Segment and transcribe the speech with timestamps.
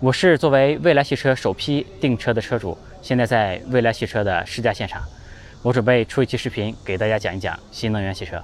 [0.00, 5.02] 我是作为蔚来汽车首批订车的车主，现在在蔚来汽车的试驾现场，
[5.60, 8.40] 我准备出一期视频给大家讲一讲新能源汽车。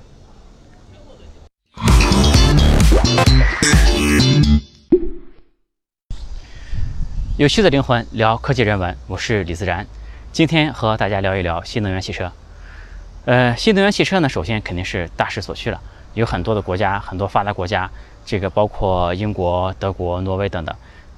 [7.36, 9.86] 有趣的灵魂聊科技人文，我是李自然，
[10.32, 12.32] 今天和大家聊一聊新能源汽车。
[13.26, 15.80] 呃，新能源汽车呢，首先肯定是大势所趋了，
[16.14, 17.88] 有很多的国家，很多发达国家，
[18.26, 20.74] 这个包括英国、德国、挪威等等。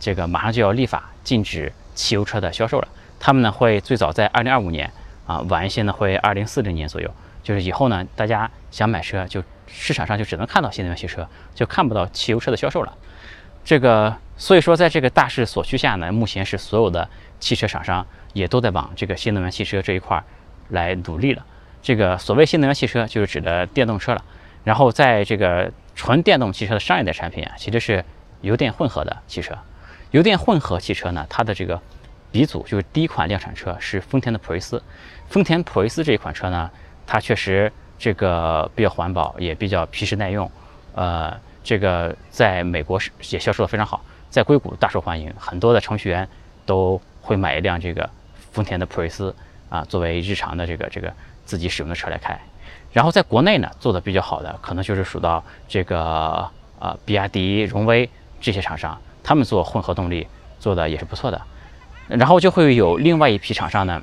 [0.07, 2.87] 这个马上就要立法禁止汽油车的销售了，
[3.19, 4.89] 他们呢会最早在二零二五年
[5.27, 7.11] 啊，晚一些呢会二零四零年左右，
[7.43, 12.95] 就是以后呢大家想买车就市场上就只能看到新能源汽车，就看不到汽油车的销售了。
[13.65, 17.09] 这个所以说在这个大势所趋下呢，目前是所有的
[17.41, 20.23] 汽车厂商也都在往这个新能源汽车这一块
[20.69, 21.45] 来努力了。
[21.83, 24.23] 这个所谓新能源汽车就是指的电动车了，
[24.63, 28.05] 然后在这个纯电动汽车的上一代产品啊，其实是
[28.43, 29.59] 油电混合的汽车。
[30.17, 31.79] 油电混合汽车呢，它的这个
[32.33, 34.83] 鼻祖就是第一款量产车是丰田的普锐斯。
[35.29, 36.71] 丰田普锐斯这一款车呢，
[37.07, 40.51] 它确实这个比较环保，也比较皮实耐用。
[40.95, 46.27] 呃，这个在美国是也销售的非常好，在硅谷大受欢迎，很多的程序员
[46.65, 48.09] 都会买一辆这个
[48.53, 49.35] 丰田的普锐斯
[49.69, 51.13] 啊，作为日常的这个这个
[51.45, 52.35] 自己使用的车来开。
[52.91, 58.09] 然后在国内呢，做的比较好的可能就是数到这个呃比亚迪、荣威
[58.41, 58.99] 这些厂商。
[59.27, 60.29] 他们做混合动力
[60.61, 61.43] 做的也是不错的，
[62.07, 64.01] 然后就会有另外一批厂商呢，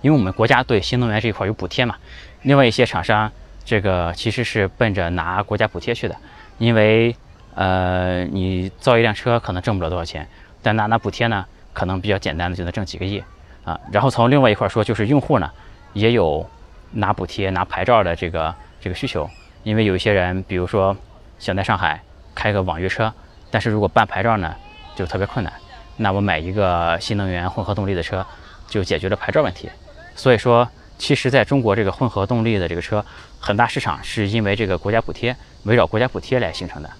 [0.00, 1.96] 因为我们国家对新能源这一块有补贴嘛，
[2.42, 3.32] 另外一些厂商
[3.64, 6.16] 这个其实是奔着拿国家补贴去的，
[6.58, 7.16] 因为
[7.56, 10.28] 呃你造一辆车可能挣不了多少钱，
[10.62, 13.20] 但拿拿补贴呢，可能比较简单的就能挣几个亿
[13.64, 13.80] 啊。
[13.90, 15.50] 然后从另外一块说，就是用户呢
[15.94, 16.48] 也有
[16.92, 19.28] 拿补贴拿牌照的这个这个需求，
[19.64, 20.96] 因为有一些人比如说
[21.40, 22.00] 想在上海
[22.36, 23.12] 开个网约车。
[23.52, 24.52] 但是如果办牌照呢，
[24.96, 25.52] 就特别困难。
[25.98, 28.26] 那我买一个新能源混合动力的车，
[28.66, 29.70] 就解决了牌照问题。
[30.16, 33.04] 所以说，其实在中国这个混合动力的这个车，
[33.38, 36.90] 很大市场是因为这个国家补贴，围绕国家补贴来形成的。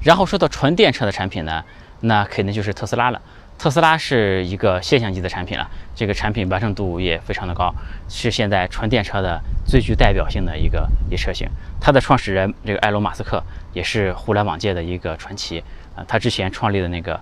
[0.00, 1.62] 然后说到纯电车的产品呢，
[2.00, 3.20] 那肯定就是特斯拉了。
[3.58, 7.72] 特斯拉是一个现象级的产品了，这个产品完成度也非常的高，
[8.08, 11.48] 是现在纯电车的最具代表性的一个一车型。
[11.80, 13.40] 它的创始人这个埃隆·马斯克
[13.72, 15.62] 也是互联网界的一个传奇
[15.94, 17.20] 啊，他之前创立的那个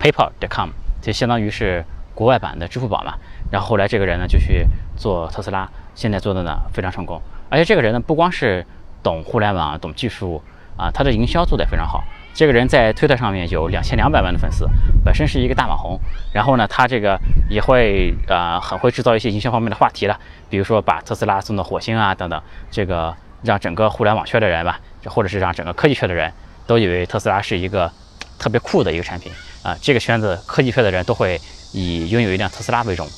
[0.00, 0.70] PayPal.com
[1.00, 3.14] 就相当于是国外版的支付宝嘛。
[3.50, 7.20] 然后后来这个人呢就去做特斯拉，现在做的呢非常成功。
[7.48, 8.64] 而且这个人呢不光是
[9.02, 10.42] 懂互联网、懂技术
[10.76, 12.02] 啊，他的营销做得也非常好。
[12.34, 14.66] 这个人在推特上面有两千两百万的粉丝，
[15.04, 16.00] 本身是一个大网红。
[16.32, 17.20] 然后呢，他这个
[17.50, 20.18] 也会呃很会制造一些营销方面的话题了，
[20.48, 26.32] 比如说把特斯拉送到火星啊等等，这个让整个互联网圈的人吧，或者是让整个科技圈的人
[26.66, 27.90] 都以为特斯拉是一个
[28.38, 29.30] 特别酷的一个产品
[29.62, 29.76] 啊。
[29.80, 31.40] 这个圈子科技圈的人都会
[31.72, 33.08] 以拥有一辆特斯拉为荣。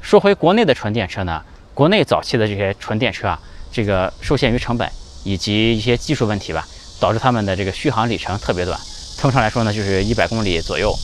[0.00, 1.42] 说回国内的纯电车呢，
[1.74, 3.40] 国内早期的这些纯电车啊，
[3.70, 4.90] 这个受限于成本
[5.24, 6.66] 以及一些技术问题吧。
[7.00, 8.78] 导致他们的这个续航里程特别短，
[9.18, 10.94] 通常来说呢，就是一百公里左右。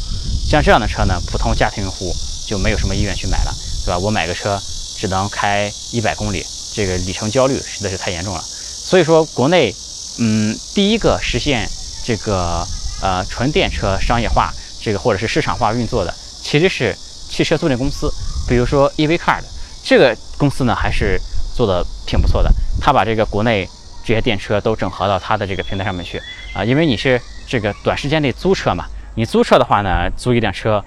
[0.48, 2.14] 像这样的车呢，普通家庭用户
[2.46, 3.52] 就没有什么意愿去买了，
[3.84, 3.98] 对吧？
[3.98, 4.56] 我买个车
[4.96, 6.46] 只能开一百公里，
[6.78, 8.40] 这个里程焦虑实在是太严重了。
[8.40, 9.74] 所以说，国内，
[10.20, 11.68] 嗯，第一个实现
[12.04, 12.64] 这个
[13.02, 16.96] 呃纯电车商业化，这个或者是市场化运作的，其实是
[17.28, 18.08] 汽车租赁公司，
[18.48, 19.48] 比如说 EV Car 的
[19.82, 21.20] 这个公司呢，还是
[21.52, 22.54] 做的挺不错的。
[22.80, 23.68] 他把这个国内。
[24.04, 26.18] 这些电车都整合到他的这个平台上面去
[26.54, 28.86] 啊，因为你是这个短时间内租车嘛，
[29.16, 30.82] 你租车的话呢，租一辆车，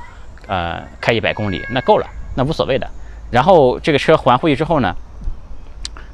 [0.48, 2.90] 呃，开一百公里那够了，那无所谓的。
[3.30, 4.96] 然后这个车还回去之后呢，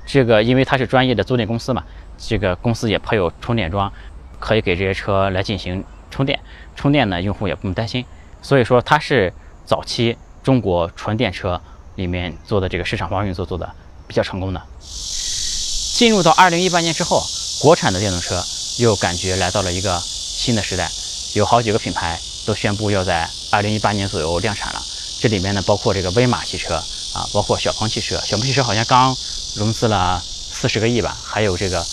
[0.07, 1.83] 这个因为它是专业的租赁公司嘛，
[2.17, 3.91] 这个公司也配有充电桩，
[4.39, 6.39] 可以给这些车来进行充电。
[6.77, 8.05] 充电呢，用户也不用担心。
[8.41, 9.33] 所以说它是
[9.65, 11.61] 早期中国纯电车
[11.95, 13.69] 里面做的这个市场化运作做的
[14.07, 14.61] 比较成功的。
[14.79, 17.21] 进入到二零一八年之后，
[17.61, 18.41] 国产的电动车
[18.77, 20.89] 又感觉来到了一个新的时代，
[21.33, 24.81] 有好几个品牌都宣布要在二零一八年左右量产了。
[25.19, 26.75] 这里面呢，包括这个威马汽车
[27.13, 28.21] 啊，包括小鹏汽车。
[28.23, 29.17] 小鹏汽车好像刚
[29.57, 31.85] 融资了四十个亿吧，还有这个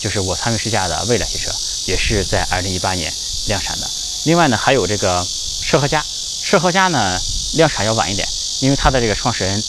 [0.00, 1.50] 就是我参与试驾的蔚来汽车，
[1.86, 3.12] 也是在二零一八年
[3.48, 3.88] 量产的。
[4.24, 5.26] 另外呢，还有这个
[5.62, 6.04] 车和家，
[6.42, 7.18] 车和家呢
[7.54, 8.26] 量产要晚一点，
[8.60, 9.62] 因为它的这个创始人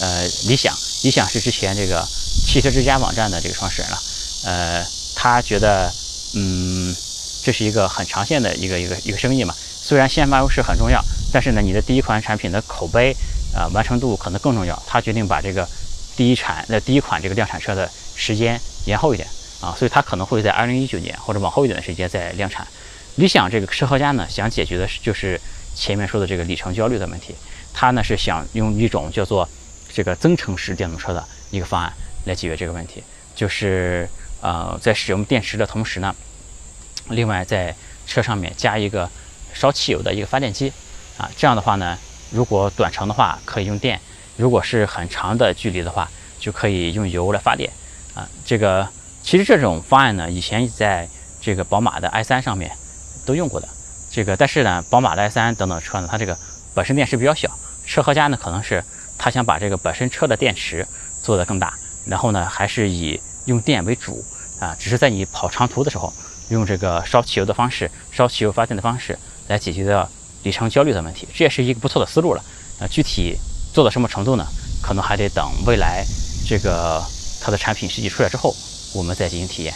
[0.00, 2.06] 呃理想，理想是之前这个。
[2.46, 4.02] 汽车之家网站的这个创始人了，
[4.44, 5.92] 呃，他觉得，
[6.34, 6.94] 嗯，
[7.42, 9.54] 这是一个很长线的一个一个一个生意嘛。
[9.82, 11.02] 虽然先发优势很重要，
[11.32, 13.16] 但是呢，你的第一款产品的口碑
[13.54, 14.80] 啊完成度可能更重要。
[14.86, 15.66] 他决定把这个
[16.16, 19.28] 第一产的第一款这个量产车的时间延后一点
[19.60, 22.66] 啊，所以它可能会在二零一九年或者往后一点的时间再量产。
[23.16, 25.40] 理想这个车合家呢，想解决的是就是
[25.74, 27.34] 前面说的这个里程焦虑的问题。
[27.72, 29.46] 它呢是想用一种叫做
[29.92, 31.92] 这个增程式电动车的一个方案
[32.24, 33.02] 来解决这个问题，
[33.34, 34.08] 就是
[34.40, 36.14] 呃在使用电池的同时呢，
[37.10, 37.74] 另外在
[38.06, 39.10] 车上面加一个
[39.52, 40.72] 烧汽油的一个发电机
[41.18, 41.98] 啊，这样的话呢，
[42.30, 44.00] 如果短程的话可以用电，
[44.36, 47.70] 如果是很长的距离的话，就可以用油来发电
[48.14, 48.28] 啊。
[48.44, 48.88] 这个
[49.22, 51.08] 其实这种方案呢，以前在
[51.40, 52.70] 这个宝马的 i3 上面
[53.24, 53.68] 都用过的。
[54.10, 56.36] 这个但是呢，宝马的 i3 等等车呢，它这个
[56.74, 57.50] 本身电池比较小。
[57.86, 58.82] 车和家呢，可能是
[59.16, 60.86] 他想把这个本身车的电池
[61.22, 61.72] 做得更大，
[62.04, 64.24] 然后呢，还是以用电为主
[64.58, 66.12] 啊，只是在你跑长途的时候，
[66.48, 69.16] 用这个烧汽油的方式，烧汽油发电的方式
[69.46, 70.08] 来解决掉
[70.42, 72.42] 里程焦虑的问题，这也是一个不错的思路了。
[72.80, 73.36] 啊，具体
[73.76, 74.46] 做到什么程度呢？
[74.82, 76.02] 可能还得等未来
[76.48, 76.98] 这个
[77.42, 78.50] 它的产品实际出来之后，
[78.94, 79.74] 我们再进行体验。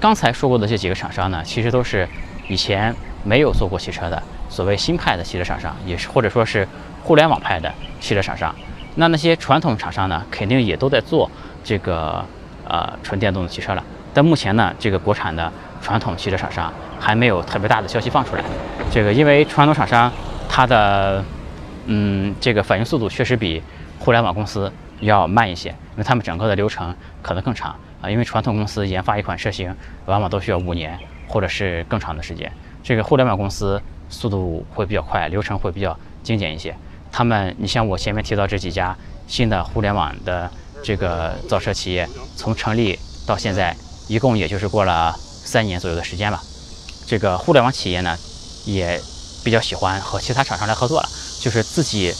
[0.00, 2.08] 刚才说过的这几个厂商呢，其实都是
[2.48, 2.92] 以前
[3.22, 4.20] 没有做过汽车的。
[4.50, 6.66] 所谓新派的汽车厂商，也是或者说是
[7.04, 8.52] 互联网派的汽车厂商，
[8.96, 11.30] 那那些传统厂商呢，肯定也都在做
[11.62, 12.24] 这个
[12.66, 13.84] 呃纯电动的汽车了。
[14.12, 18.42] 但目前呢，这个国产的传统汽车厂商还没有特别大的消息放出来。
[18.90, 20.10] 这个因为传统厂商
[20.48, 21.24] 它的
[21.86, 23.62] 嗯这个反应速度确实比
[23.98, 28.10] 互联网公司要慢一些，因为他们整个的流程可能更长啊。
[28.10, 29.74] 因为传统公司研发一款车型
[30.06, 30.98] 往往都需要五年
[31.28, 32.50] 或者是更长的时间，
[32.82, 33.80] 这个互联网公司。
[34.12, 36.76] 速度会比较快，流程会比较精简一些。
[37.10, 38.94] 他们，你像我前面提到这几家
[39.26, 40.50] 新的互联网的
[40.84, 42.06] 这个造车企业，
[42.36, 43.74] 从成立到现在，
[44.08, 46.42] 一共也就是过了三年左右的时间吧。
[47.06, 48.14] 这个互联网企业呢，
[48.66, 49.00] 也
[49.42, 51.08] 比较喜欢和其他厂商来合作了，
[51.42, 52.14] 就是自己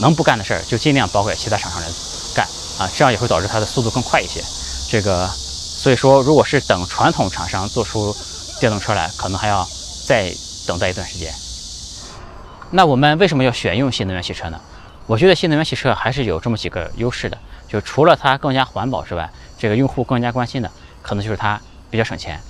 [0.00, 1.86] 能不干的事儿，就尽量包给其他厂商来
[2.34, 2.46] 干
[2.78, 4.42] 啊，这样也会导致它的速度更快一些。
[4.90, 8.14] 这个，所以说，如果是等传统厂商做出
[8.60, 9.66] 电动车来，可能还要
[10.04, 10.34] 再。
[10.66, 11.32] 等待一段时间。
[12.72, 14.60] 那我们为什么要选用新能源汽车呢？
[15.06, 20.68] 我觉得新能源汽车还是有这么几个优势的，就除了它更加环保之外，这个用户更加关心的，
[21.02, 22.40] 可能就是它比较省钱。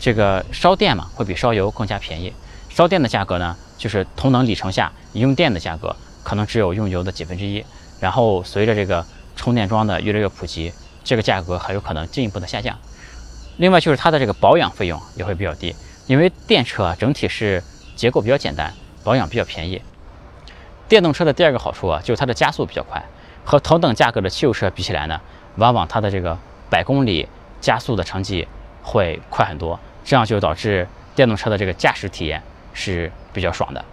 [0.00, 2.32] 这个烧电嘛，会比烧油更加便宜。
[2.70, 5.94] 烧电的价格呢，就是同等里程下，用电的价格
[6.24, 7.62] 可能只有用油的几分之一。
[8.00, 9.04] 然后随着这个
[9.36, 10.72] 充电桩的越来越普及，
[11.04, 12.78] 这个价格还有可能进一步的下降。
[13.58, 15.74] 另外就是它的这个保养费用也会比较低。
[16.06, 17.62] 因为电车整体是
[17.94, 18.72] 结构比较简单，
[19.04, 19.82] 保养比较便宜。
[20.88, 23.04] 电动车的第二个好处啊，就是它的加速比较快，
[23.44, 25.20] 和同等价格的汽油车比起来呢，
[25.56, 26.36] 往往它的这个
[26.68, 27.28] 百公里
[27.60, 28.48] 加速的成绩
[28.82, 33.84] 会快很多，这样就导致电动车的这个驾驶体验是比较爽的。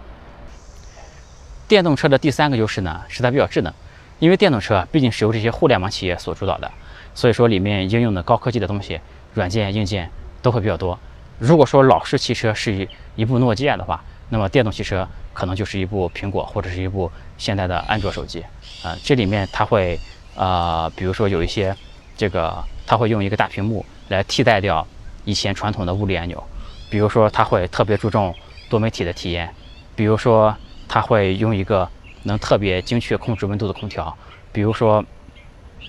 [1.66, 3.72] 电动车的第三个优势呢，是它比较智能，
[4.18, 6.70] 因为电动车毕竟是由这些互联网企业所主导的，
[7.14, 9.00] 所以说里面应用的高科技的东西，
[9.34, 10.10] 软件硬件
[10.40, 10.98] 都会比较多。
[11.38, 18.42] 如果说老式汽车是一部诺基亚的话，那么电动汽车可能就是一部苹果或者是一部现代的安卓手机。
[18.82, 19.98] 啊，这里面它会，
[20.34, 21.76] 呃，比如说有一些
[22.16, 24.86] 这个，它会用一个大屏幕来替代掉
[25.24, 26.42] 以前传统的物理按钮。
[26.90, 28.34] 比如说，它会特别注重
[28.68, 29.54] 多媒体的体验。
[29.94, 30.56] 比如说，
[30.88, 31.88] 它会用一个
[32.24, 34.16] 能特别精确控制温度的空调。
[34.52, 35.04] 比如说，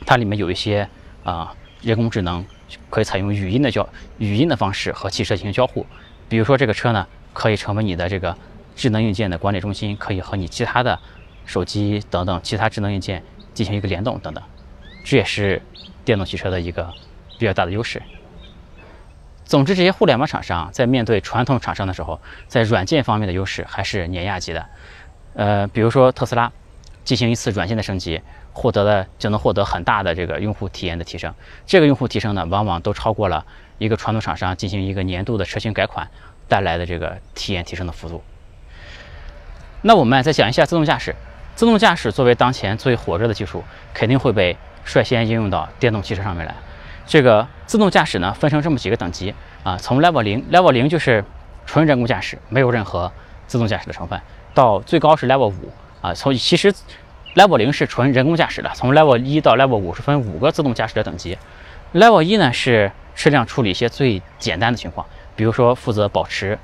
[0.05, 0.87] 它里面有一些
[1.23, 2.45] 啊人工智能。
[2.91, 3.89] 可以采用语音的交
[4.19, 5.83] 语音的方式和汽车进行交互，
[6.27, 8.37] 比如说这个车呢，可以成为你的这个
[8.75, 10.99] 智能硬件的管理中心，可以和你其他的
[11.47, 13.23] 手机等等其他智能硬件
[13.55, 14.43] 进行一个联动等等，
[15.03, 15.59] 这也是
[16.05, 16.87] 电动汽车的一个
[17.39, 17.99] 比较大的优势。
[19.49, 24.63] 总之，这些互联网厂商在面对传统厂商的时候，在软件方面的优势还是碾压级的。
[25.33, 26.51] 呃，比如说特斯拉
[27.03, 28.21] 进行一次软件的升级。
[28.51, 31.33] 获得的就能获得很大的这个用户体验的提升，
[31.65, 33.45] 这个用户提升呢，往往都超过了
[33.77, 36.09] 一个传统厂商进行一个年度的车型改款
[36.49, 38.21] 带来的这个体验提升的幅度。
[39.81, 41.15] 那我们再讲一下自动驾驶，
[41.55, 43.63] 自动驾驶作为当前最火热的技术，
[43.93, 46.53] 肯定会被率先应用到电动汽车上面来。
[47.09, 51.25] 这个自动驾驶呢，分成这么几个等级啊，从 Level 零，Level 零就是
[51.65, 53.11] 纯人工驾驶，没有任何
[53.47, 54.21] 自动驾驶的成分，
[54.53, 56.73] 到最高是 Level 五啊，从其实。
[57.35, 61.37] Level 零是纯人工驾驶的，从 Level 一到 Level 五是分五个自动驾驶的等级。
[61.93, 66.57] Level 一呢是车辆处理一些最简单的情况，比如说负责保持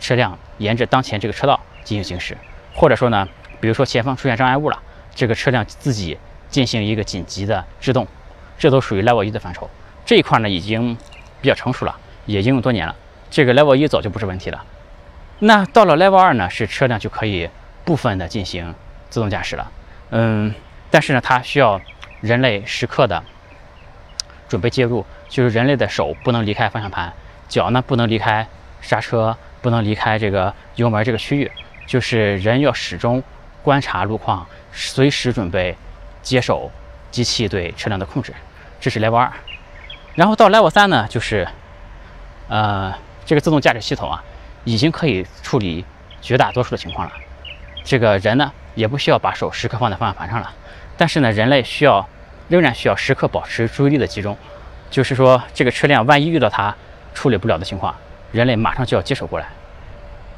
[0.00, 2.36] 车辆沿着当前这个车道进行行驶，
[2.74, 3.28] 或者说呢，
[3.60, 4.82] 比如说前方出现障碍物了，
[5.14, 6.18] 这个车辆自己
[6.50, 8.06] 进行一个紧急的制动，
[8.58, 9.70] 这都属于 Level 一的范畴。
[10.08, 10.96] 这一块呢已经
[11.42, 12.96] 比较成熟了，也应用多年了，
[13.28, 14.64] 这个 Level 一早就不是问题了。
[15.40, 17.50] 那到了 Level 二呢，是车辆就可以
[17.84, 18.74] 部分的进行
[19.10, 19.70] 自动驾驶了。
[20.08, 20.54] 嗯，
[20.90, 21.78] 但是呢，它需要
[22.22, 23.22] 人类时刻的
[24.48, 27.12] 准备介入，就是人类的手不能离开方向盘，
[27.46, 28.48] 脚呢不能离开
[28.80, 31.52] 刹车不能离开这个油门这个区域，
[31.86, 33.22] 就是人要始终
[33.62, 35.76] 观察路况，随时准备
[36.22, 36.70] 接手
[37.10, 38.32] 机器对车辆的控制。
[38.80, 39.30] 这是 Level 二，
[40.18, 41.46] 然后到 Level 三呢，就是
[42.48, 42.92] 呃
[43.24, 44.20] 这个自动驾驶系统啊，
[44.64, 45.84] 已经可以处理
[46.20, 47.14] 绝大多数的情况了。
[47.84, 50.52] 这个人呢，也不需要把手时刻放在方向盘上了，
[50.96, 52.04] 但是呢，人类需要
[52.48, 54.36] 仍然需要时刻保持注意力的集中，
[54.90, 56.74] 就是说这个车辆万一遇到它
[57.14, 57.94] 处理不了的情况。
[58.32, 59.46] 人类马上就要接手过来，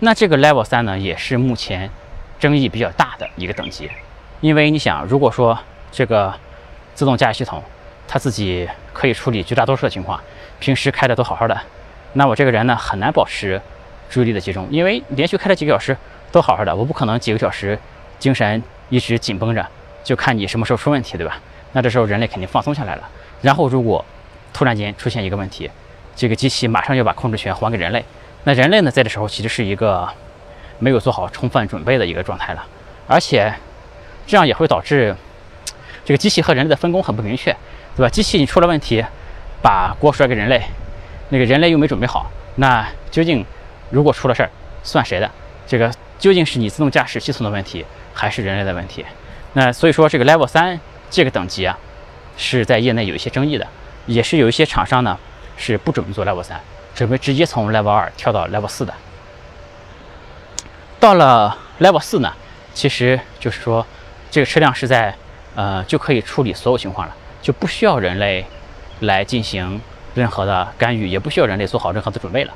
[0.01, 1.89] 那这个 Level 三呢，也是目前
[2.39, 3.91] 争议比较大的一个等级，
[4.43, 5.59] 因为你想，如果说
[5.91, 6.35] 这个
[6.95, 7.65] 自动驾驶系统
[8.11, 10.21] 他自己可以处理绝大多数的情况，
[10.59, 11.57] 平时开的都好好的，
[12.15, 13.61] 那我这个人呢很难保持
[14.09, 15.97] 注意力的集中，因为连续开了几个小时
[16.33, 17.79] 都好好的，我不可能几个小时
[18.19, 19.65] 精神一直紧绷着，
[20.03, 21.39] 就看你什么时候出问题，对吧？
[21.75, 23.09] 那这时候人类肯定放松下来了，
[23.43, 24.05] 然后如果
[24.53, 25.71] 突然间出现一个问题。
[26.17, 28.05] 这个机器马上要把控制权还给人类，
[28.45, 30.07] 那人类呢，在这时候其实是一个
[30.79, 32.67] 没有做好充分准备的一个状态了，
[33.07, 33.51] 而且
[34.27, 35.17] 这样也会导致
[36.05, 37.57] 这个机器和人类的分工很不明确，
[38.01, 38.09] 对吧？
[38.09, 39.05] 机器你出了问题，
[39.61, 40.63] 把锅甩给人类，
[41.29, 43.45] 那个人类又没准备好，那究竟
[43.91, 44.51] 如果出了事儿，
[44.83, 45.31] 算谁的？
[45.67, 49.05] 这个究竟是你自动驾驶系统的问题，还是人类的问题？
[49.53, 50.81] 那所以说，这个 Level 三
[51.11, 51.79] 这个等级啊，
[52.39, 53.67] 是在业内有一些争议的，
[54.07, 55.19] 也是有一些厂商呢。
[55.59, 56.59] 是不准备做 Level 三，
[56.95, 58.95] 准备直接从 Level 二跳到 Level 四的。
[60.99, 62.33] 到了 Level 四呢，
[62.73, 63.87] 其实就是说，
[64.31, 65.15] 这个车辆是在
[65.55, 68.45] 呃就可以处理所有情况了，就不需要人类
[69.01, 69.81] 来进行
[70.15, 72.53] 任何的干预，也不需要人类做好任何的准备了。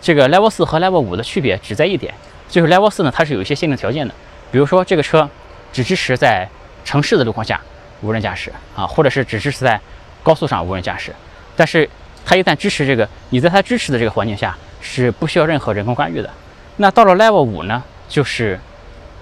[0.00, 2.12] 这个 Level 四和 Level 五的区别只在一点，
[2.48, 4.14] 就是 Level 四呢，它是有一些限定条件的，
[4.50, 5.28] 比如说这个车
[5.72, 6.48] 只支持在
[6.84, 7.60] 城市的路况下
[8.02, 9.80] 无人驾驶啊，或者是只支持在
[10.22, 11.14] 高速上无人驾驶，
[11.56, 11.88] 但是。
[12.26, 16.30] 它一旦支持这个，你在它支持的这个环境下是不需要任何人工干预的。
[16.78, 18.58] 那到了 Level 五呢，就是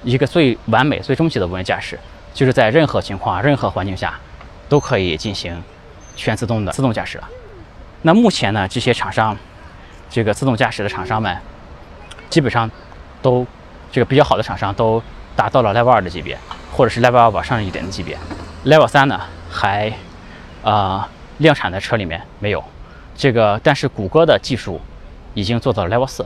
[0.05, 1.99] 一个最完美、最终极的无人驾驶，
[2.33, 4.15] 就是在任何情况、任何环境下
[4.73, 5.63] 都可以进行
[6.17, 7.29] 全自动的自动驾驶了。
[8.01, 9.37] 那目前呢，这些厂商，
[10.09, 11.37] 这个自动驾驶的厂商们，
[12.31, 12.71] 基本上
[13.21, 13.47] 都
[13.91, 15.03] 这个比较好的厂商都
[15.37, 16.39] 达到了 Level 二的级别，
[16.73, 18.17] 或者是 Level 二往上一点的级别。
[18.65, 19.93] Level 三呢，还
[20.65, 22.65] 啊量产的车里面没有。
[23.15, 24.81] 这个，但是谷歌的技术
[25.35, 26.25] 已经做到了 Level 四，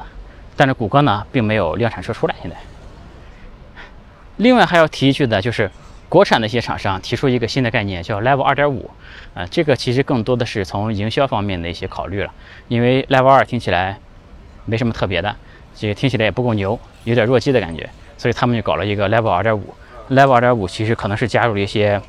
[0.54, 2.34] 但是谷歌呢，并没有量产车出来。
[2.40, 2.56] 现在，
[4.36, 5.68] 另外还要提一句的，就是
[6.16, 8.90] 国产的一些厂商提出一个新的概念，叫 Level 二点五。
[9.34, 12.32] 啊，这个其实更多的是从营销方面的一些考虑了，
[12.68, 13.98] 因为 Level 二听起来
[14.64, 15.36] 没什么特别的，
[15.74, 19.74] 这个听起来也不够牛，有点弱鸡的感觉，所以他们就搞了一个 Level 二点五。
[20.08, 22.00] Level 二点五其实可能是加入了一些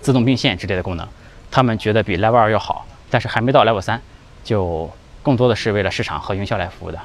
[0.00, 1.06] 自动并线之类的功能，
[1.48, 2.88] 他们觉得比 Level 二要好。
[3.08, 4.02] 但是还没到 Level 三，
[4.42, 4.90] 就
[5.22, 6.98] 更多的是为了市场和营销来服务的。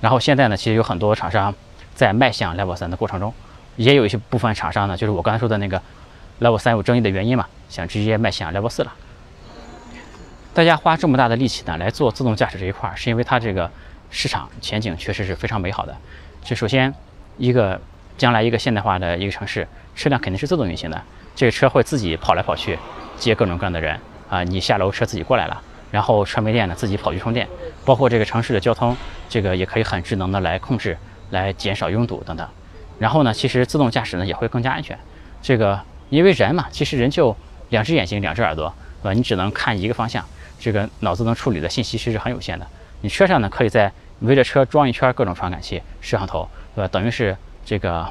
[0.00, 1.52] 然后现在呢，其实有很多厂商
[1.92, 3.34] 在迈向 Level 三的过程中，
[3.76, 5.80] 也有一些部分厂商呢，就是我刚才说的那个
[6.40, 8.92] Level 三有争议的原因嘛，想直接迈向 Level 四了。
[10.54, 13.70] 大家花这么大的力气呢来做自动驾驶这一块，是因为它这个
[14.10, 15.96] 市场前景确实是非常美好的。
[16.44, 16.92] 就首先
[17.38, 17.80] 一个
[18.18, 21.02] 将来一个现代化的一个城市，车辆肯定是自动运行的，
[21.34, 22.78] 这个车会自己跑来跑去，
[23.16, 23.98] 接各种各样的人。
[24.28, 27.46] 啊，你下楼车自己过来了，然后车没电了，自己跑去充电。
[27.84, 28.96] 包括这个城市的交通，
[29.28, 30.96] 这个也可以很智能的来控制，
[31.30, 32.48] 来减少拥堵等等。
[33.02, 34.96] 然后呢，其实自动驾驶呢也会更加安全。
[35.42, 37.36] 这个因为人嘛，其实人就
[37.70, 39.12] 两只眼睛，两只耳朵，对吧？
[39.12, 40.24] 你只能看一个方向，
[40.60, 42.64] 这个脑子能处理的信息其实很有限的。
[43.00, 43.90] 你车上呢，可以在
[44.20, 46.88] 围着车装一圈各种传感器、摄像头，对吧？
[46.88, 48.08] 等于是这个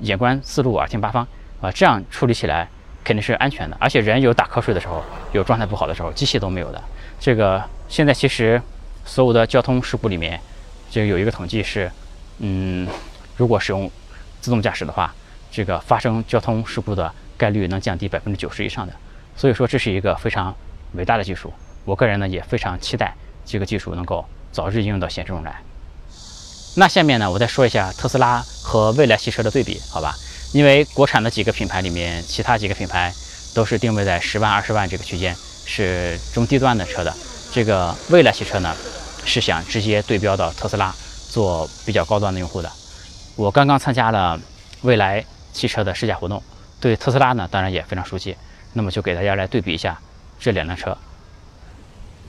[0.00, 1.28] 眼观四路，耳听八方，
[1.60, 2.66] 啊，这样处理起来。
[3.04, 6.82] 肯定是安全的，而且人有打瞌睡的时候，有状态不好的时候，机器都没有的。
[7.20, 8.58] 这个现在其实
[9.04, 10.40] 所有的交通事故里面，
[10.90, 11.90] 就有一个统计是，
[12.38, 12.88] 嗯，
[13.36, 13.90] 如果使用
[14.44, 15.10] 自动驾驶的话，
[15.50, 18.92] 这个发生交通事故的概率能降低百分之九十以上的。
[19.34, 20.54] 所以说这是一个非常
[20.92, 21.50] 伟大的技术，
[21.86, 23.14] 我个人呢也非常期待
[23.46, 24.22] 这个技术能够
[24.52, 25.62] 早日应用到现实中来。
[26.76, 30.14] 那下面呢，我再说一下特斯拉和蔚来汽车的对比，好吧？
[30.52, 33.10] 因为国产的几个品牌里面，其他几个品牌
[33.54, 35.34] 都是定位在十万、二十万这个区间，
[35.64, 37.14] 是中低端的车的。
[37.50, 38.76] 这个蔚来汽车呢，
[39.24, 40.94] 是想直接对标到特斯拉，
[41.30, 42.70] 做比较高端的用户的。
[43.36, 44.38] 我刚刚参加了
[44.82, 46.40] 蔚来汽车的试驾活动，
[46.80, 48.36] 对特斯拉呢，当然也非常熟悉。
[48.74, 49.98] 那么就给大家来对比一下
[50.38, 50.96] 这两辆车。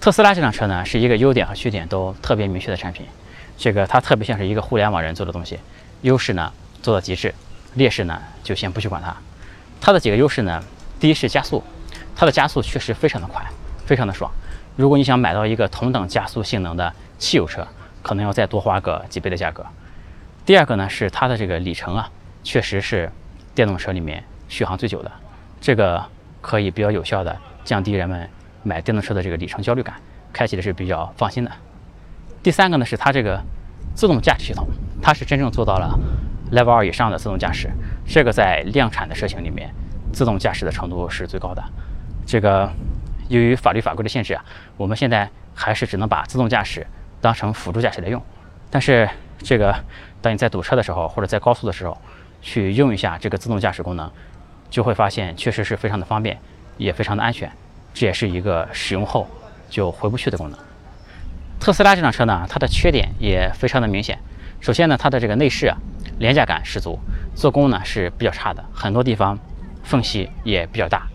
[0.01, 3.05] 特斯拉这辆车呢，是一个优点和缺点都特别明确的产品。
[3.57, 5.59] 这个它特别像是一个互联网人做的东西，
[6.01, 7.33] 优势呢做到极致。
[7.75, 9.15] 劣势呢，就先不去管它。
[9.79, 10.63] 它的几个优势呢，
[10.99, 11.63] 第一是加速，
[12.15, 13.45] 它的加速确实非常的快，
[13.85, 14.31] 非常的爽。
[14.75, 17.67] 如果你想买到一个同等加速性能的汽油车，
[18.01, 19.65] 可能要再多花个几倍的价格。
[20.45, 22.07] 第二个呢是它的这个里程啊，
[22.43, 23.11] 确实是
[23.55, 25.11] 电动车里面续航最久的，
[25.59, 26.03] 这个
[26.39, 28.29] 可以比较有效的降低人们
[28.61, 29.95] 买电动车的这个里程焦虑感，
[30.31, 31.51] 开起来是比较放心的。
[32.43, 33.41] 第三个呢是它这个
[33.95, 34.67] 自动驾驶系统，
[35.01, 35.97] 它是真正做到了
[36.51, 37.71] Level 二以上的自动驾驶，
[38.05, 39.73] 这个在量产的车型里面，
[40.13, 41.63] 自动驾驶的程度是最高的。
[42.23, 42.71] 这个
[43.29, 44.45] 由于法律法规的限制啊，
[44.77, 46.85] 我们现在还是只能把自动驾驶
[47.19, 48.21] 当成辅助驾驶来用。
[48.69, 49.09] 但是
[49.39, 49.73] 这个
[50.25, 51.95] 当你在堵车的时候，或者在高速的时候，
[52.41, 54.09] 去用一下这个自动驾驶功能，
[54.71, 56.35] 就会发现确实是非常的方便，
[56.77, 57.51] 也非常的安全。
[57.93, 59.27] 这也是一个使用后
[59.69, 60.59] 就回不去的功能。
[61.59, 64.17] 特斯拉这辆车呢，它的缺点也非常的明显。
[64.59, 65.77] 首先呢，它的这个内饰啊，
[66.17, 66.97] 廉价感十足，
[67.35, 69.37] 做工呢是比较差的，很多地方
[69.83, 71.07] 缝隙也比较大。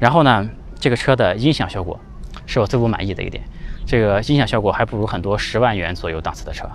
[0.00, 2.00] 然后呢，这个车的音响效果
[2.46, 3.44] 是我最不满意的一点，
[3.86, 6.68] 这个音响效果还不如很多十万元左右档次的车。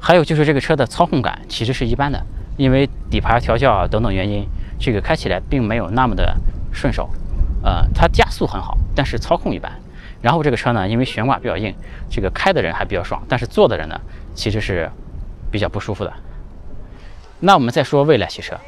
[0.00, 2.24] 还有就是这个车的操控感其实是一般的，
[2.56, 4.46] 因为底盘调校等等原因，
[4.78, 6.36] 这个开起来并没有那么的
[6.72, 7.10] 顺手。
[7.62, 9.72] 呃，它加速很好，但是操控一般。
[10.22, 11.74] 然后这个车呢，因为悬挂比较硬，
[12.10, 14.00] 这个开的人还比较爽，但是坐的人呢，
[14.34, 14.90] 其实是
[15.50, 16.12] 比较不舒服的。
[17.40, 18.58] 那我们再说蔚来汽车，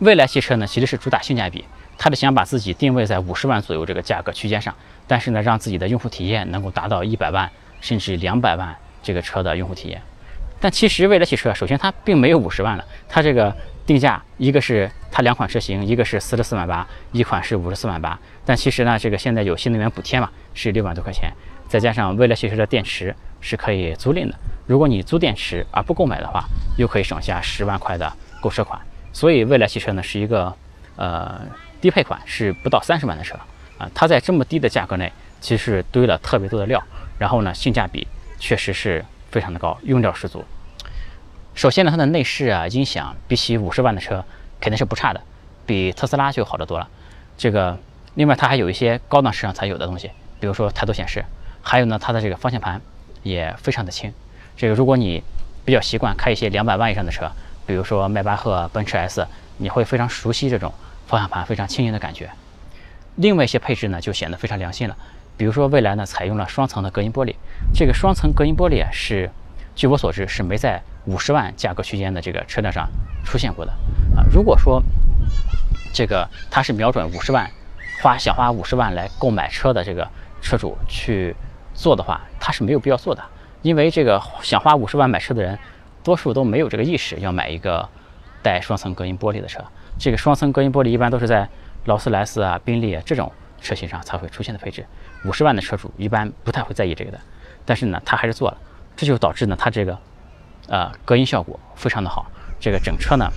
[0.00, 1.64] 蔚来汽车呢，其实是主打性价比，
[1.98, 4.74] 它是想把自己定位在五十万左右这个价格区间上，
[5.06, 10.02] 但是呢，让自己的用户体验能够达到一百万甚至两百万这个车的用户体验。
[10.60, 13.54] 但其实蔚来汽车，首先它并没有五十万了，它这个。
[13.86, 18.16] 定价一个是它两款车型，一个是四十四万八，一款是五十四万八。
[18.44, 21.32] 但其实呢，这个现在有新能源补贴嘛，是六万多块钱，
[21.66, 24.34] 再加上蔚来汽车的电池是可以租赁的。
[24.66, 26.44] 如果你租电池而不购买的话，
[26.76, 28.80] 又可以省下十万块的购车款。
[29.12, 30.54] 所以蔚来汽车呢是一个
[30.94, 31.40] 呃
[31.80, 33.36] 低配款，是不到三十万的车
[33.76, 33.90] 啊。
[33.92, 36.80] 它在这么低的价格内，其实堆了特别多的料，
[37.18, 38.06] 然后呢性价比
[38.38, 40.44] 确实是非常的高，用料十足。
[41.54, 44.24] 首先呢，它的内饰啊、音响比起五十万的车
[44.60, 45.20] 肯定是不差的，
[45.66, 46.88] 比特斯拉就好得多了。
[47.36, 47.78] 这个，
[48.14, 51.24] 另外它还有一些高档市场才有的东西，比如说抬头显示，
[51.62, 52.80] 还有呢，它的这个方向盘
[53.22, 54.12] 也非常的轻。
[54.56, 55.22] 这个如果你
[55.64, 57.30] 比较习惯开一些两百万以上的车，
[57.66, 59.26] 比如说迈巴赫、奔驰 S，
[59.58, 60.72] 你会非常熟悉这种
[61.06, 62.30] 方向盘非常轻盈的感觉。
[63.16, 64.96] 另外一些配置呢，就显得非常良心了，
[65.40, 67.34] 比如说蔚来呢采用了双层的隔音玻璃，
[67.72, 69.30] 这个双层隔音玻璃啊是。
[69.74, 72.86] 据我所知，是没在五十万价格区间的这个车辆上
[73.24, 73.72] 出现过的
[74.14, 74.22] 啊。
[74.30, 74.82] 如果说
[75.94, 77.50] 这个他是瞄准五十万，
[78.02, 80.06] 花想花五十万来购买车的这个
[80.42, 81.34] 车主去
[81.72, 83.22] 做的话，他是没有必要做的，
[83.62, 85.58] 因为这个想花五十万买车的人，
[86.04, 87.88] 多数都没有这个意识要买一个
[88.42, 89.64] 带双层隔音玻璃的车。
[89.98, 91.48] 这个双层隔音玻璃一般都是在
[91.86, 94.86] 劳斯莱斯啊、宾利啊这种车型上才会出现的配置，
[95.24, 97.18] 五十万的车主一般不太会在意这个的。
[97.64, 98.56] 但是呢，他还是做了。
[98.96, 99.98] 这就导致呢，它这个，
[100.68, 102.26] 呃，隔音效果非常的好，
[102.58, 103.30] 这个整车呢，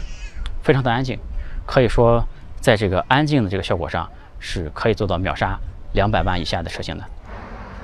[0.62, 1.18] 非常的安静，
[1.66, 2.22] 可以说
[2.60, 4.10] 在这个安静的这个效果上
[4.40, 5.58] 是可以做到秒杀
[5.94, 7.04] 两百万以下的车型的。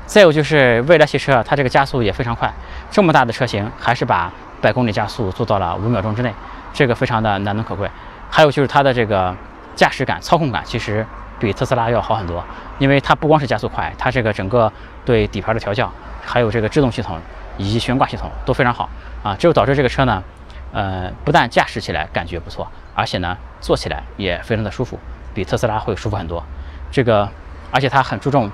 [0.06, 2.52] 再有就是蔚来汽车，它这个加速也非常快，
[2.92, 6.34] 这么大的车型还是把百公里加速做到了五秒钟之内，
[6.74, 7.90] 这个非常的难能可贵。
[8.30, 9.34] 还有就是它的这个
[9.74, 11.06] 驾驶感、操控感，其实
[11.40, 12.44] 比特斯拉要好很多，
[12.78, 14.72] 因为它不光是加速快，它这个整个
[15.06, 15.92] 对底盘的调教，
[16.24, 17.18] 还有这个制动系统。
[17.62, 18.88] 以及悬挂系统都非常好
[19.22, 20.24] 啊，这就导致这个车呢，
[20.72, 24.98] 呃，不但驾驶起来感觉不错，而且呢，坐起来也非常的舒服，
[25.34, 26.42] 比特斯拉会舒服很多。
[26.90, 27.28] 这个，
[27.70, 28.50] 而且它很注重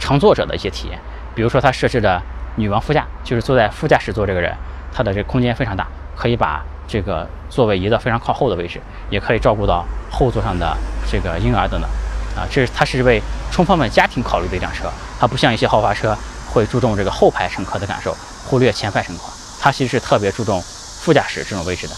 [0.00, 0.98] 乘坐者的一些体验，
[1.32, 2.20] 比如说它设置的
[2.56, 4.52] 女王副驾，就是坐在副驾驶座这个人，
[4.92, 10.76] 他的这空间非常大，可以把这个座位移到非常靠后的位置，也可以照顾到后座上的
[11.08, 11.88] 这个婴儿等等。
[12.36, 13.20] 啊，这是它是为
[13.50, 16.16] 充分为家庭考虑的一辆车，它不像一些豪华车。
[16.46, 18.16] 会注重这个后排乘客的感受，
[18.46, 19.24] 忽略前排乘客。
[19.58, 21.94] 它其实是特别注重副驾驶这种位置的。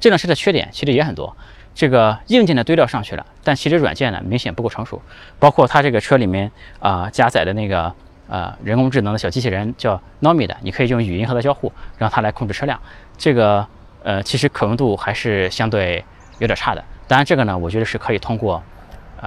[0.00, 1.36] 这辆车的缺点其实也很多，
[1.72, 5.00] 这个硬件的堆料上去了，但其实软件呢明显不够成熟。
[5.38, 7.94] 包括它这个车里面啊加载的那个
[8.26, 12.76] 呃人工智能的小机器人叫 Nomi 的，你可以用语音和它交互，让它来控制车辆。
[13.16, 13.64] 这个
[14.02, 16.04] 呃其实可用度还是相对
[16.40, 16.82] 有点差的。
[17.06, 18.60] 当然这个呢，我觉得是可以通过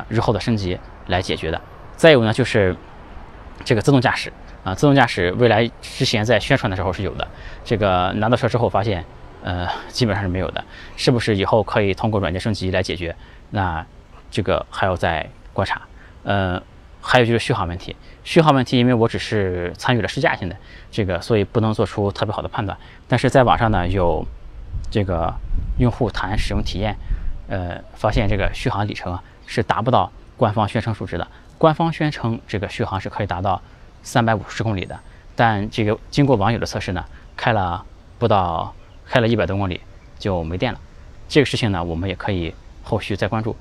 [0.08, 1.60] 日后的升级来解决的。
[1.96, 2.76] 再有呢就是。
[3.66, 4.32] 这个自动驾驶
[4.64, 7.28] 啊，自动驾驶未来之前在宣传的时候是有的，
[7.66, 9.04] 这个拿到车之后发现，
[9.44, 10.64] 呃，基本上是没有的。
[10.96, 13.14] 是不是以后可以通过软件升级来解决？
[13.50, 13.86] 那
[14.32, 15.82] 这个还要再观察。
[16.24, 16.64] 呃，
[17.02, 20.56] 还有就是续航问题，续航问题，因为我只是参与了试驾，现在
[20.90, 22.78] 这个所以不能做出特别好的判断。
[23.10, 24.26] 但是在网上呢，有
[24.90, 25.34] 这个
[25.80, 26.96] 用户谈使用体验，
[27.50, 31.28] 呃，发现这个续航里程啊是达不到官方宣称数值的。
[31.58, 33.60] 官方宣称这个续航是可以达到
[34.04, 34.98] 三百五十公里的，
[35.36, 37.04] 但这个经过网友的测试呢，
[37.36, 37.84] 开了
[38.20, 38.72] 不到
[39.10, 39.82] 开了一百多公里
[40.20, 40.80] 就没电了。
[41.28, 43.56] 这个事情呢，我们也可以后续再关注。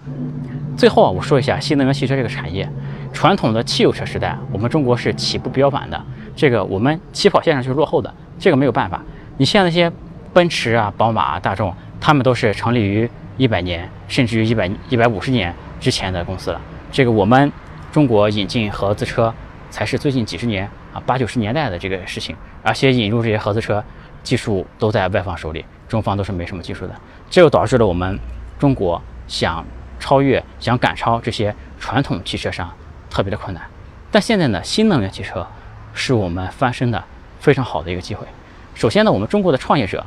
[0.76, 2.70] 最后啊，我说一下新能源汽车这个产业，
[3.12, 6.00] 传统的汽油车时代，我们中国是起步比较晚的，
[6.36, 9.02] 这个我们起跑线上是落后的，这个没有办法。
[9.38, 9.90] 你像那些
[10.32, 16.60] 奔驰啊、宝马、大众，他们都是成立于一百年，甚至于一百一百五十年之前的公司了。
[16.90, 17.50] 这个我们
[17.92, 19.32] 中国引进合资车，
[19.70, 23.82] 才是最近几十年啊八九十年代的这个事情，而且引入这些合资车，
[24.22, 26.94] 技术都在外方手里，中方都是没什么技术的。
[27.30, 28.18] 这又导致了我们
[28.58, 29.64] 中国想
[29.98, 32.70] 超越、想赶超这些传统汽车商
[33.10, 33.62] 特别的困难。
[34.10, 35.46] 但现在呢，新能源汽车
[35.92, 37.02] 是我们翻身的
[37.40, 38.26] 非常好的一个机会。
[38.74, 40.04] 首先呢，我们中国的创业者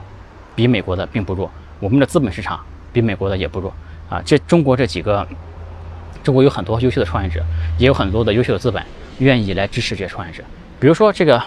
[0.56, 2.60] 比美国的并不弱，我们的资本市场
[2.92, 3.72] 比美国的也不弱
[4.10, 4.22] 啊。
[4.26, 5.28] 这中国这几个，
[6.24, 7.44] 中国有很多优秀的创业者，
[7.78, 8.84] 也有很多的优秀的资本
[9.20, 10.44] 愿意来支持这些创业者。
[10.80, 11.42] 比如说这个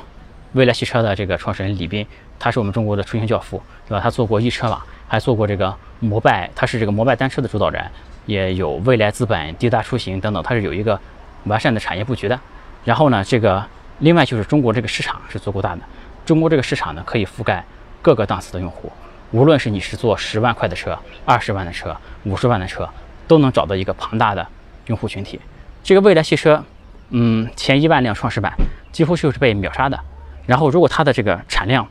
[0.53, 2.07] 未来汽车的这个创始人李斌，
[2.39, 4.01] 他是我们中国的出行教父，对吧？
[4.01, 4.81] 他做过易车网。
[5.07, 7.85] 还做过这个摩拜，他是这个摩拜单车的主导人，
[8.25, 10.99] 也有未来资本、滴答出行等等，他是有一个
[11.45, 12.41] 完善的产业布局的。
[12.85, 13.65] 然后呢，这个
[13.99, 15.83] 另外就是中国这个市场是足够大的，
[16.25, 17.65] 中国这个市场呢可以覆盖
[18.03, 18.91] 各个档次的用户，
[19.31, 22.89] 无论是你是做十万块的车、二十万的车、五十万的车，
[23.29, 24.45] 都能找到一个庞大的
[24.87, 25.41] 用户群体。
[25.83, 26.65] 这个未来汽车，
[27.11, 28.53] 嗯，前一万辆创始版
[28.93, 29.99] 几乎就是被秒杀的。
[30.47, 31.87] 然后如果它的这个产量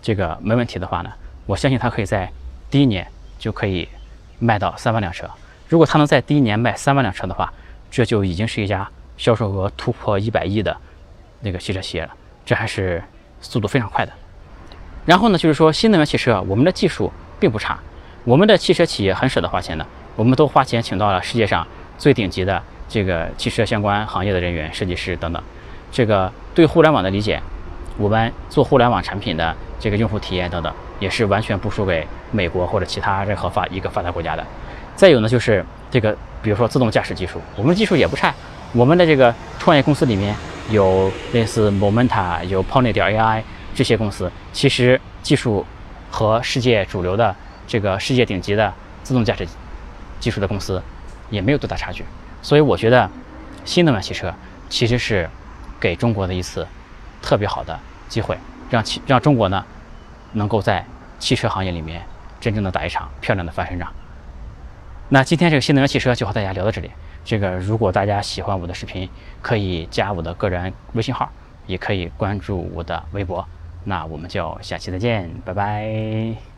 [0.00, 1.10] 这个没问题的话呢，
[1.46, 2.30] 我相信它可以在
[2.70, 3.06] 第一年
[3.38, 3.88] 就可以
[4.38, 5.28] 卖到三万辆车。
[5.68, 7.52] 如果它能在第一年卖三万辆车的话，
[7.90, 10.76] 这就已经是一家销售额突破一百亿的
[11.40, 12.10] 那个汽车企业了。
[12.44, 13.02] 这还是
[13.40, 14.12] 速度非常快的。
[15.06, 17.78] 然后呢，就是说新能源汽车，我们的技术并不差，
[18.24, 21.66] 我们的汽车企业很舍得花钱的，我们都花钱请到了世界上
[22.04, 25.42] 最顶级的这个汽车相关行业的人员、设计师等等。
[25.90, 27.40] 这个对互联网的理解，
[27.96, 30.70] 我们做互联网产品的这个用户体验等等。
[31.00, 34.44] 也是完全不输给美国或者其他任何发一个发达国家的。
[34.94, 38.34] 再有呢，就是这个，比如说自动驾驶技术，我们技术也不差。
[38.74, 40.36] 我们的这个创业公司里面
[40.68, 43.42] 有类似 Momenta、有 Pony 点 AI
[43.74, 45.64] 这些公司，其实技术
[46.10, 47.34] 和世界主流的
[47.66, 48.70] 这个世界顶级的
[49.02, 49.48] 自动驾驶
[50.20, 50.82] 技术的公司
[51.34, 52.04] 也没有多大差距。
[52.40, 53.10] 所以我觉得
[53.64, 54.32] 新能源汽车
[54.68, 55.28] 其实是
[55.78, 56.66] 给中国的一次
[57.20, 58.38] 特别好的机会，
[58.70, 59.64] 让其让中国呢。
[60.36, 60.84] 能够在
[61.20, 62.02] 汽车行业里面
[62.40, 63.88] 真正的打一场漂亮的翻身仗。
[65.10, 66.90] 那今天这个新能源汽车就和大家聊到这里。
[67.24, 69.08] 这个如果大家喜欢我的视频，
[69.40, 71.30] 可以加我的个人微信号，
[71.68, 73.46] 也可以关注我的微博。
[73.84, 76.53] 那我们就下期再见，拜拜。